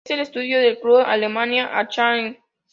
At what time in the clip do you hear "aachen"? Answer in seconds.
1.77-2.39